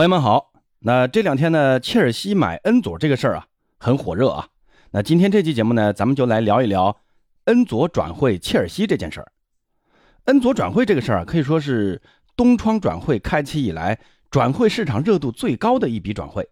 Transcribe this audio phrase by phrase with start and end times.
[0.00, 3.46] 朋友们好，那这两天呢，切尔西买恩佐这个事儿啊，
[3.78, 4.48] 很火热啊。
[4.92, 6.96] 那今天这期节目呢，咱们就来聊一聊
[7.44, 9.30] 恩佐转会切尔西这件事儿。
[10.24, 12.00] 恩佐转会这个事儿啊，可以说是
[12.34, 14.00] 东窗转会开启以来
[14.30, 16.48] 转会市场热度最高的一笔转会。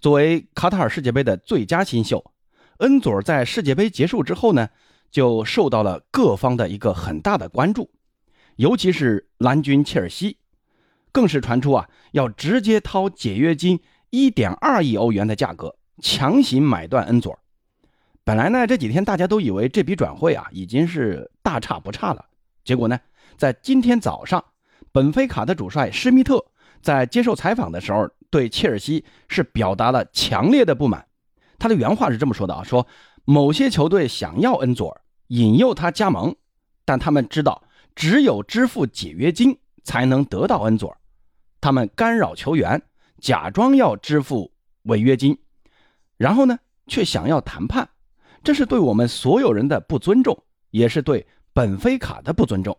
[0.00, 2.32] 作为卡塔尔世界杯的最佳新秀，
[2.78, 4.68] 恩佐在世界杯结束之后呢，
[5.08, 7.88] 就受到了各方的一个很大的关注，
[8.56, 10.38] 尤其是蓝军切尔西。
[11.12, 13.78] 更是传出啊，要直接掏解约金
[14.10, 17.38] 一点二亿欧元的价格，强行买断恩佐。
[18.24, 22.24] 本来呢，这几天大家都以为这笔转会啊已经是大差不差了。
[22.64, 22.98] 结果呢，
[23.36, 24.42] 在今天早上，
[24.92, 26.44] 本菲卡的主帅施密特
[26.80, 31.04] 在接受采访的时候，对切尔西是表达了强烈的不满。
[31.58, 32.86] 他的原话是这么说的啊：说
[33.24, 36.34] 某些球队想要恩佐尔，引诱他加盟，
[36.84, 37.62] 但他们知道
[37.94, 40.96] 只有支付解约金才能得到恩佐尔。
[41.62, 42.82] 他们干扰球员，
[43.20, 45.38] 假装要支付违约金，
[46.16, 47.88] 然后呢，却想要谈判，
[48.42, 50.36] 这是对我们所有人的不尊重，
[50.70, 52.76] 也是对本菲卡的不尊重。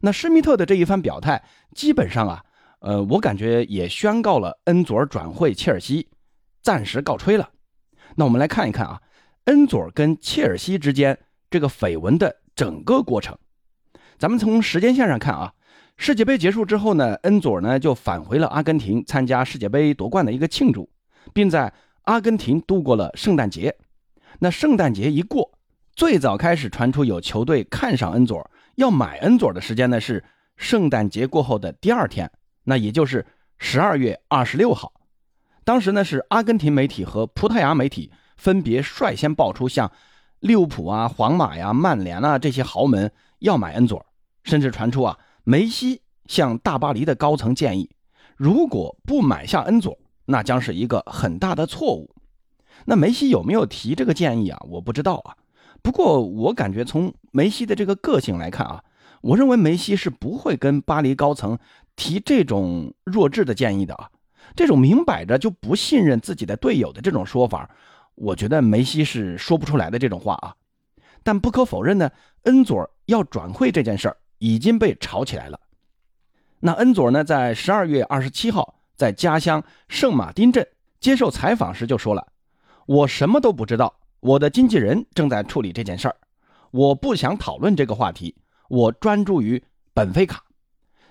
[0.00, 1.42] 那施密特的这一番表态，
[1.74, 2.44] 基本上啊，
[2.80, 6.10] 呃，我感觉也宣告了恩佐尔转会切尔西
[6.62, 7.50] 暂时告吹了。
[8.16, 9.00] 那我们来看一看啊，
[9.44, 13.34] 恩佐尔跟切尔西之间这个绯闻的整个过程。
[14.18, 15.54] 咱们从时间线上看啊。
[16.00, 20.88] 世界杯结束之后呢，恩佐呢就返回了阿根廷参加世界杯夺冠的一个庆祝，
[21.34, 21.70] 并在
[22.02, 23.74] 阿根廷度过了圣诞节。
[24.38, 25.58] 那圣诞节一过，
[25.96, 30.22] 最早开始传出有球队看上恩佐要买恩佐的时间呢是
[30.56, 32.30] 圣诞节过后的第二天，
[32.62, 33.26] 那也就是
[33.58, 34.92] 十二月二十六号。
[35.64, 39.90] 当时呢是阿根廷媒体和葡萄牙媒体分别率先爆出像
[40.38, 43.10] 利物浦啊、皇马呀、曼联啊这些豪门
[43.40, 44.06] 要买恩佐，
[44.44, 45.18] 甚至传出啊。
[45.50, 47.88] 梅西向大巴黎的高层建议，
[48.36, 52.14] 如果不买下恩佐，那将是一个很大的错误。
[52.84, 54.60] 那梅西有没有提这个建议啊？
[54.68, 55.34] 我不知道啊。
[55.80, 58.84] 不过我感觉从梅西的这个个性来看啊，
[59.22, 61.58] 我认为梅西是不会跟巴黎高层
[61.96, 64.10] 提这种弱智的建议的啊。
[64.54, 67.70] 这种明摆着就不信任自己的队友的这种说法，
[68.16, 70.54] 我觉得梅西是说不出来的这种话啊。
[71.22, 72.10] 但不可否认呢，
[72.42, 74.18] 恩佐要转会这件事儿。
[74.38, 75.60] 已经被炒起来了。
[76.60, 80.66] 那恩佐呢，在十二月二十七号在家乡圣马丁镇
[80.98, 82.32] 接受采访时就说了
[82.86, 86.16] ：“我什么都不知道，我的经纪人正在处理这件事儿，
[86.72, 88.34] 我不想讨论这个话题，
[88.68, 89.62] 我专注于
[89.94, 90.44] 本菲卡。”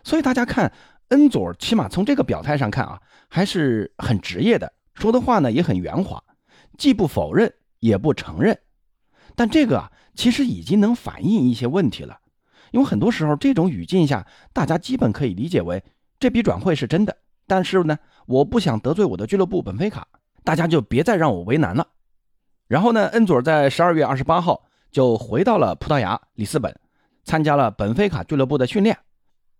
[0.03, 0.73] 所以大家看，
[1.09, 6.21] 恩佐起码从这个表态上看啊，还是很职业的，说的话呢也很圆滑，
[6.77, 8.57] 既不否认也不承认。
[9.35, 12.19] 但这个啊，其实已经能反映一些问题了。
[12.71, 15.83] 因为很多时候，这种语境下，大家基本可以理解为
[16.19, 17.15] 这笔转会是真的。
[17.45, 20.05] 但是呢，我不想得罪我的俱乐部本菲卡，
[20.43, 21.87] 大家就别再让我为难了。
[22.67, 26.77] 然后呢，恩佐在十二月二十八号就回到了葡萄牙里斯本，
[27.23, 28.97] 参加了本菲卡俱乐部的训练。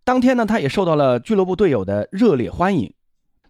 [0.04, 2.94] 当天呢，他也受到了俱乐部队友的热烈欢迎。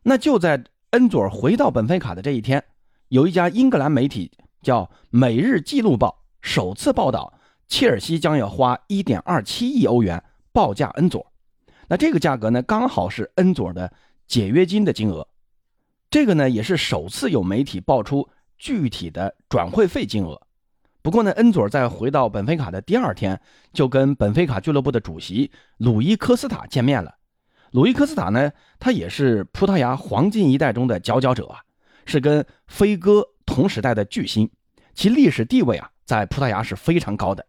[0.03, 2.63] 那就在恩佐回到本菲卡的这一天，
[3.09, 4.31] 有一家英格兰媒体
[4.61, 7.33] 叫《每日记录报》首次报道。
[7.67, 11.31] 切尔西将要花1.27亿欧元报价恩佐，
[11.87, 13.91] 那这个价格呢，刚好是恩佐的
[14.27, 15.27] 解约金的金额。
[16.09, 20.41] 这个呢，也是首次有媒体爆出具体的转会费金额。
[21.01, 23.39] 不过呢，恩佐在回到本菲卡的第二天，
[23.73, 27.15] 就跟本菲卡俱乐部的主席鲁伊科斯塔见面了。
[27.71, 31.59] 鲁伊科斯塔呢，他也是葡萄牙黄金一代中的佼佼者啊，
[32.05, 34.49] 是跟飞哥同时代的巨星，
[34.93, 37.45] 其历史地位啊，在葡萄牙是非常高的。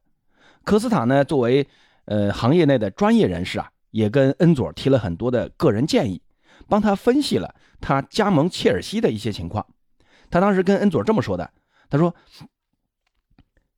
[0.64, 1.66] 科斯塔呢，作为
[2.04, 6.20] 呃行业内的专业人士啊，也跟恩佐提了很多的个人建议，
[6.68, 9.66] 帮他分析了他加盟切尔西的一些情况。
[10.30, 11.50] 他当时跟恩佐这么说的
[11.88, 12.14] ：“他说，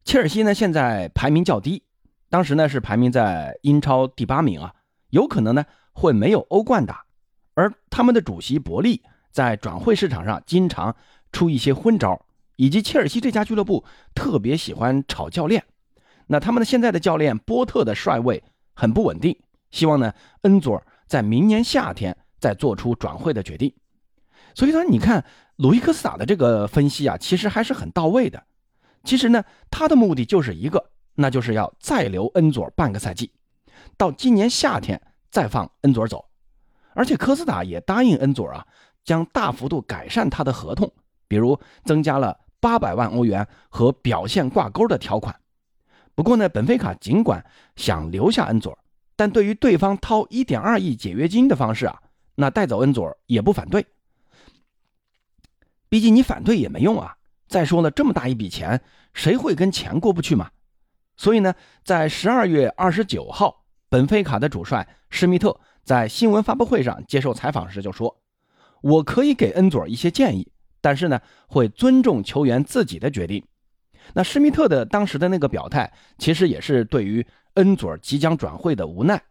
[0.05, 1.85] 切尔西呢现在排名较低，
[2.29, 4.75] 当时呢是排名在英超第八名啊，
[5.11, 7.05] 有可能呢会没有欧冠打。
[7.55, 10.97] 而他们的主席伯利在转会市场上经常
[11.31, 12.25] 出一些昏招，
[12.57, 13.85] 以及切尔西这家俱乐部
[14.15, 15.63] 特别喜欢炒教练。”
[16.33, 18.41] 那他们的现在的教练波特的帅位
[18.73, 19.37] 很不稳定，
[19.73, 20.13] 希望呢
[20.43, 23.75] 恩佐尔在明年夏天再做出转会的决定。
[24.55, 25.25] 所以说，你看
[25.57, 28.41] 鲁伊科斯塔的这个分析啊，其实还是很到位的。
[29.03, 29.43] 其实呢，
[29.73, 33.33] 他的目的就是一个，那就是要再留恩佐尔半个赛季，
[33.97, 35.03] 到今年夏天
[35.33, 36.25] 再放恩佐尔走。
[36.95, 38.65] 而且科斯塔也答应恩佐尔啊，
[39.05, 40.93] 将大幅度改善他的合同，
[41.27, 45.35] 比如增加了八百万欧元和表现挂钩的条款。
[46.15, 47.45] 不过呢，本菲卡尽管
[47.77, 48.79] 想留下恩佐尔，
[49.17, 52.03] 但对于对方掏一点二亿解约金的方式啊，
[52.35, 53.87] 那带走恩佐也不反对。
[55.89, 57.17] 毕竟你反对也没用啊。
[57.49, 58.81] 再说了，这么大一笔钱，
[59.13, 60.51] 谁会跟钱过不去嘛？
[61.17, 61.53] 所以呢，
[61.85, 68.23] 在十二月二十九号，本菲卡的主帅施密特在新闻发布会上接受采访时就说
[68.83, 73.45] ：“我可以给恩佐一些建议，但是呢，会尊重球员自己的决定。”
[74.15, 79.23] 那施密特的当时的那个表态，其实也是对于恩佐即将转会的无奈。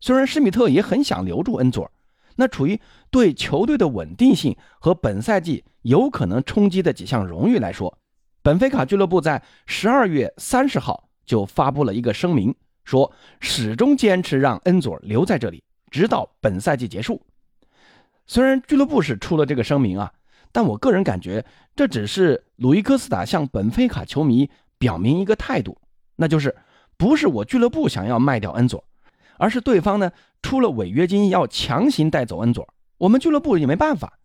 [0.00, 1.90] 虽然施密特也很想留住恩佐。
[2.38, 2.78] 那处于
[3.10, 7.96] 对球队的稳定性和本赛季有可能冲击的几项荣誉来说，
[8.42, 12.54] 本菲卡俱乐部在十二月三十号就发布了一个声明，
[12.84, 13.10] 说
[13.40, 17.22] 始终坚持让恩佐留在这里，直到本赛季结束。
[18.26, 20.12] 虽然俱乐部是出了这个声明啊，
[20.52, 21.44] 但我个人感觉
[21.74, 24.48] 这只是鲁伊科斯塔向本菲卡球迷
[24.78, 25.78] 表明一个态度，
[26.16, 26.54] 那就是
[26.96, 28.82] 不是我俱乐部想要卖掉恩佐。
[29.38, 30.10] 而是对方呢
[30.40, 32.66] 出了违约金，要强行带走恩佐，
[32.96, 34.18] 我们俱乐部也没办法。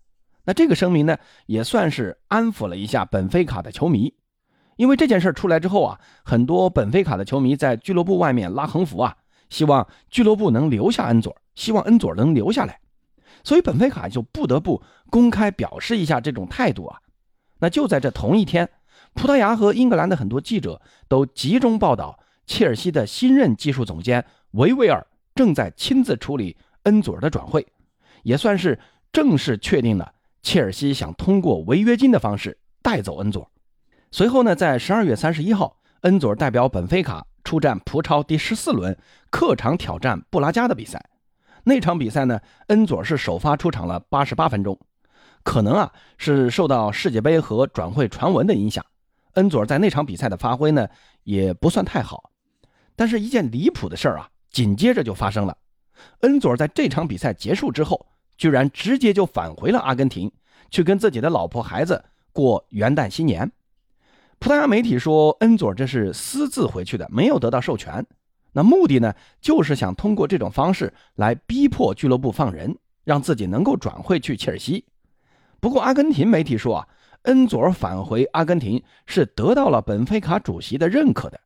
[0.46, 4.14] 那这个声明呢，也算是安抚了一下本菲卡的球迷。
[4.78, 9.18] 因为这件事出来之后啊，很多本菲卡的球迷在俱乐部外面拉横幅啊，
[9.50, 12.80] 希望俱乐部能留下恩佐，希望恩佐能留下来。
[13.44, 17.00] 所以本菲卡就不得不公开表示一下这种态度啊。
[17.60, 18.70] 那就在这同一天，
[19.14, 24.26] 葡萄牙和英格兰的很多记者都集中报道切尔西的新任技术总监。
[24.52, 25.06] 维维尔
[25.36, 27.66] 正在亲自处理恩佐尔的转会，
[28.24, 28.80] 也算是
[29.14, 33.48] 正式确定了切尔西想通过违约金的方式带走恩佐尔。
[34.12, 38.98] 随后呢，在十二月三十一号，恩佐尔代表本菲卡出战葡超第十四轮
[39.30, 41.02] 客场挑战布拉加的比赛。
[41.64, 44.78] 那场比赛呢，恩佐是首发出场了八十八分钟。
[45.44, 48.86] 可能啊是受到世界杯和转会传闻的影响，
[49.34, 50.88] 恩佐在那场比赛的发挥呢
[51.24, 52.30] 也不算太好。
[52.96, 54.30] 但是，一件离谱的事儿啊！
[54.52, 55.58] 紧接着就发生了，
[56.20, 58.06] 恩佐在这场比赛结束之后，
[58.38, 60.32] 居然直接就返回了阿根廷，
[60.70, 63.52] 去跟自己的老婆孩子过元旦新年。
[64.38, 68.06] 葡萄牙媒体说，恩佐这是私自回去的，没有得到授权。
[68.54, 74.86] 那目的呢，就是想通过这种方式来逼迫俱乐部放人，让自己能够转会去切尔西。
[75.60, 76.88] 不过，阿根廷媒体说啊，
[77.24, 81.40] 恩佐尔返回阿根廷是得到了本菲卡主席的认可的。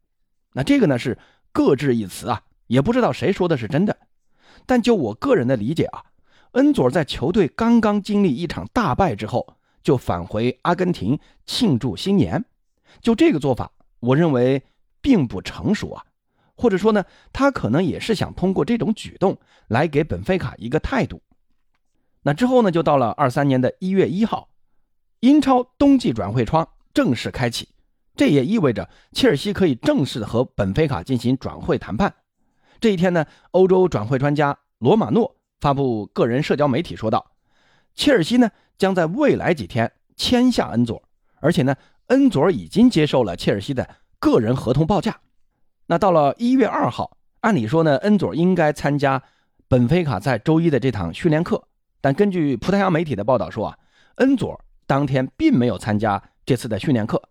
[0.53, 1.17] 那这个呢是
[1.51, 2.41] 各执一词啊。
[2.67, 3.95] 也不知道谁说的是真的，
[4.65, 6.03] 但就我个人的理解啊，
[6.53, 12.43] 恩佐在球队刚刚经历一场大败之后，就返回阿根廷庆祝新年，
[13.01, 14.63] 就这个做法，我认为
[14.99, 16.03] 并不成熟啊，
[16.55, 19.37] 或者说呢，他可能也是想通过这种举动
[19.67, 21.21] 来给本菲卡一个态度。
[22.23, 24.49] 那之后呢，就到了二三年的一月一号，
[25.19, 27.69] 英超冬季转会窗正式开启，
[28.15, 32.15] 这也意味着切尔西可以正式的和本菲卡进行转会谈判。
[32.79, 37.33] 这一天呢，欧洲转会专家罗马诺发布个人社交媒体说道
[37.93, 41.03] ：“切尔西呢将在未来几天签下恩佐，
[41.41, 41.75] 而且呢，
[42.07, 43.87] 恩佐已经接受了切尔西的
[44.19, 45.19] 个人合同报价。
[45.87, 49.21] 那到了一月二号，按理说呢，恩佐应该参加
[49.67, 51.67] 本菲卡在周一的这堂训练课，
[52.01, 53.77] 但根据葡萄牙媒体的报道说啊，
[54.15, 57.21] 恩佐当天并没有参加这次的训练课，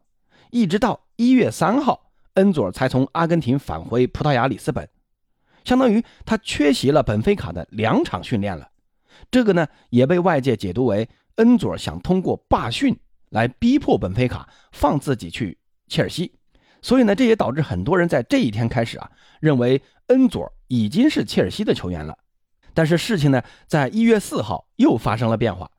[0.51, 4.89] 一直到一月三号，恩佐才从阿根廷返回葡萄牙里斯本。”
[5.65, 8.69] 相当于他缺席了本菲卡的两场训练了，
[9.31, 12.95] 这个呢也被外界解读为恩佐想通过罢训
[13.31, 15.57] 来逼迫本菲卡放自己去
[15.89, 16.35] 切尔西，
[16.85, 19.11] 所以呢这也导致很多人在这一天开始啊
[19.41, 22.19] 认为恩佐已经是切尔西的球员了。
[22.75, 25.71] 但是事情呢在一月四号又发生了变化，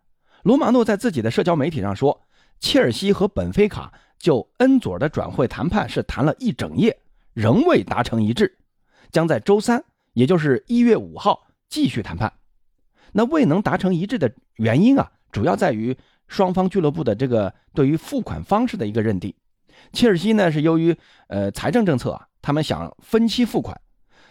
[0.41, 2.19] 罗马诺在自己的社交媒体上说，
[2.59, 6.97] 切尔西和本菲卡就恩佐的转会谈判是谈了一整夜，
[7.33, 8.57] 仍未达成一致。
[9.11, 9.83] 将在周三，
[10.13, 12.33] 也就是一月五号继续谈判。
[13.11, 15.95] 那未能达成一致的原因啊，主要在于
[16.27, 19.31] 双方俱乐部的这个对于付款方式的一个认定。
[19.93, 20.95] 切尔西呢是由于
[21.27, 23.79] 呃财政政策啊，他们想分期付款，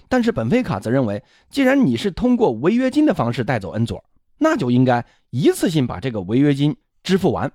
[0.09, 4.05] 但是本菲卡则认为，既然你是通过违约金的方式带走恩佐，
[4.39, 7.51] 那就应该一次性把这个违约金支付完。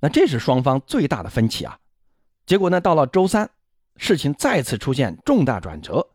[0.00, 1.78] 那这是双方最大的分歧啊。
[2.46, 3.50] 结果呢，到了周三，
[3.96, 6.06] 事情再次出现重大转折。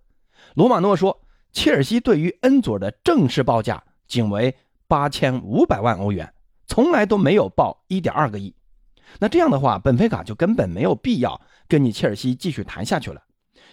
[0.55, 1.19] 罗马诺说，
[1.51, 4.55] 切尔西对于恩佐的正式报价仅为
[4.87, 6.33] 八千五百万欧元，
[6.67, 8.55] 从来都没有报一点二个亿。
[9.19, 13.21] 那这样的话，本菲卡就根本没有必要跟你切尔西继续谈下去了，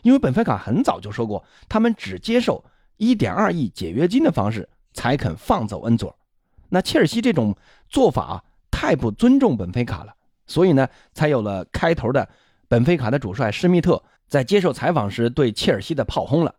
[0.02, 2.64] 因为本菲卡很早就说过，他们只接受
[2.96, 6.16] 一点二亿解约金的方式才肯放走恩佐。
[6.68, 7.56] 那切尔西这种
[7.88, 10.14] 做法太不尊重本菲卡了，
[10.46, 12.28] 所以呢，才有了开头的
[12.68, 16.54] 本菲卡的主帅施密特在接受采访时对切尔西的炮轰了。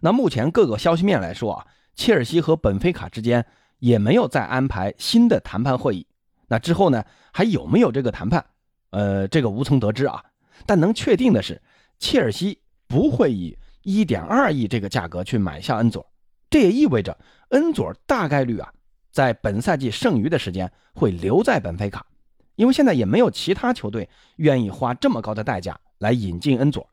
[0.00, 3.46] 那目前各个消息面来说啊，切尔西和本菲卡之间
[3.78, 6.06] 也没有再安排新的谈判会议。
[6.54, 8.46] 那之后呢，还有没有这个谈判？
[8.90, 10.22] 呃，这个无从得知啊。
[10.64, 11.60] 但能确定的是，
[11.98, 16.06] 切尔西不会以一点二亿这个价格去买下恩佐。
[16.48, 17.18] 这也意味着
[17.48, 18.72] 恩佐大概率啊，
[19.10, 22.06] 在本赛季剩余的时间会留在本菲卡，
[22.54, 26.88] 因为现在也没有其他球队愿意花这么高的代价来引进恩佐。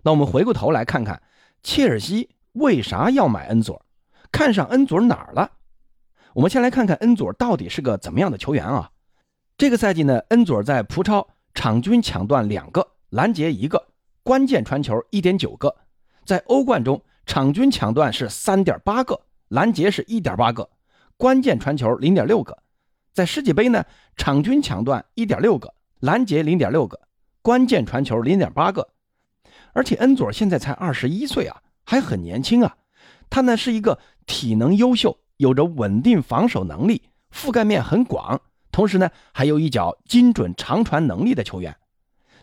[0.00, 1.20] 那我们回过头来看看，
[1.62, 3.84] 切尔西为啥要买恩佐？
[4.32, 5.50] 看上恩佐哪儿了？
[6.34, 8.90] 我们先来看看恩佐到底是个怎么样的球员啊？
[9.56, 13.88] 这个赛季呢，恩佐在葡超场均抢断两个，拦截一个，
[14.22, 15.74] 关键传球一点九个，
[16.24, 17.02] 在欧冠中。
[17.26, 20.70] 场均抢断是三点八个，拦截是一点八个，
[21.18, 22.56] 关键传球零点六个。
[23.12, 23.84] 在世界杯呢，
[24.16, 26.98] 场均抢断一点六个，拦截零点六个，
[27.42, 28.88] 关键传球零点八个。
[29.74, 32.78] 而且恩佐现在才二十一岁啊，还很年轻啊。
[33.28, 37.02] 他呢是一个体能优秀、有着稳定防守能力、
[37.32, 38.40] 覆盖面很广，
[38.70, 41.74] 同时呢还有一脚精准长传能力的球员。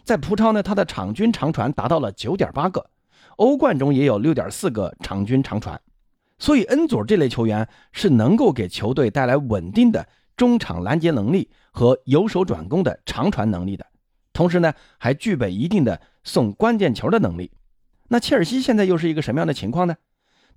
[0.04, 2.90] 在葡超呢，他的场均长传达到了九点八个。
[3.38, 5.80] 欧冠中也有六点四个场均长传，
[6.40, 13.86] 所以恩佐这类球员是能够给球队带来稳定的中场拦截能力和由守转攻的长传能力的，
[14.32, 17.52] 同时呢还具备一定的送关键球的能力。
[18.08, 19.96] 那切尔西现在又是一个什么样的情况呢？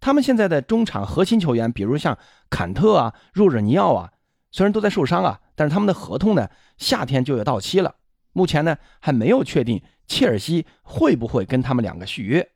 [0.01, 2.17] 他们现在的中场核心球员，比如像
[2.49, 4.13] 坎特啊、若日尼奥啊，
[4.51, 7.95] 虽然都在受伤啊，但是他们的合同呢夏天就要到期了，
[8.33, 12.49] 目前呢还没有确定切尔西会不会跟他们两个续约。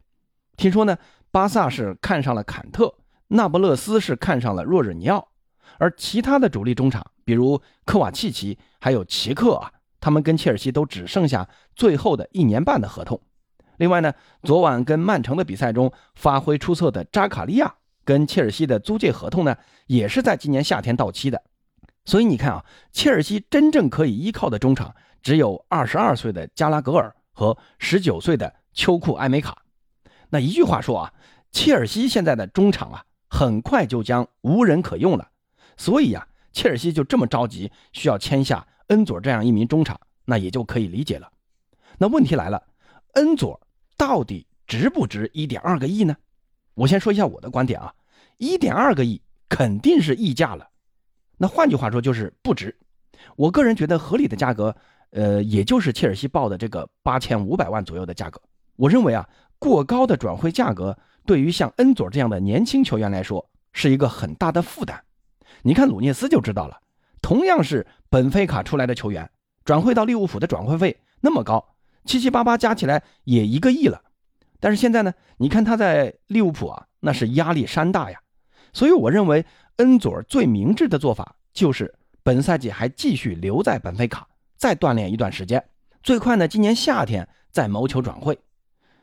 [0.56, 0.96] 听说呢，
[1.30, 2.94] 巴萨是看上了坎特，
[3.28, 5.28] 那不勒斯是看上了若日尼奥，
[5.78, 13.20] 而其他的主力中场，比如科瓦契奇还有齐克啊，他们跟切尔西都只剩下最后的一年半的合同。
[13.82, 17.74] 另外呢，昨晚跟曼城的比赛中发挥出色的扎卡利亚，
[18.04, 19.56] 跟切尔西的租借合同呢，
[19.88, 21.42] 也是在今年夏天到期的。
[22.04, 29.60] 所以你看啊，切尔西真正可以依靠的中场，只有二十二岁的加拉格尔和十九岁的秋库埃梅卡。
[30.30, 31.12] 那一句话说啊，
[31.50, 35.28] 切尔西现在的中场啊，很快就将无人可用了，
[35.76, 41.28] 所以呀，切尔西就这么着急需要签下恩佐这样一名中场，那也就可以理解了。
[41.98, 42.62] 那问题来了，
[43.14, 43.60] 恩佐
[44.02, 46.16] 到底值不值一点二个亿呢？
[46.74, 47.94] 我先说一下我的观点啊，
[48.36, 50.68] 一点二个亿肯定是溢价了。
[51.38, 52.76] 那换句话说就是不值。
[53.36, 54.74] 我个人觉得合理的价格，
[55.10, 58.42] 呃，也就是切尔西报的这个八千五百万左右的价格。
[58.74, 59.28] 我认为啊。
[59.58, 65.00] 过高的转会价格对于像恩佐这样的年轻球员来说是一个很大的负担。
[65.62, 66.80] 你看鲁涅斯就知道了，
[67.20, 69.30] 同样是本菲卡出来的球员，
[69.64, 71.71] 转会到利物浦的转会费那么高，
[72.04, 74.02] 七七八八加起来也一个亿了。
[74.60, 78.20] 但是现在呢，你看他在利物浦啊，那是压力山大呀。
[78.72, 79.44] 所以我认为
[79.76, 81.92] 恩佐最明智的做法就是
[82.22, 85.62] 本赛季还继续留在本菲卡，再锻炼一段时间，
[86.02, 88.38] 最快呢今年夏天再谋求转会。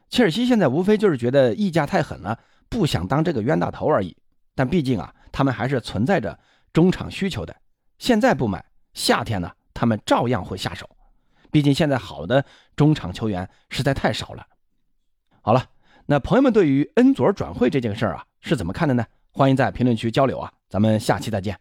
[0.09, 4.15] 切尔西现在无非就是觉得溢价太狠了，不想当这个冤大头而已。
[4.55, 6.37] 但毕竟啊，他们还是存在着
[6.73, 7.55] 中场需求的。
[7.97, 8.63] 现在不买，
[8.93, 10.89] 夏天呢，他们照样会下手。
[11.51, 14.45] 毕竟现在好的中场球员实在太少了。
[15.41, 15.65] 好了，
[16.07, 19.05] 那朋友们对于恩佐转会这件事儿啊，是怎么看的呢？
[19.31, 21.59] 欢迎在评论区交流啊，咱们下期再见。